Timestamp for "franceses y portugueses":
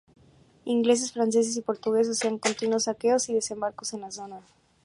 1.11-2.17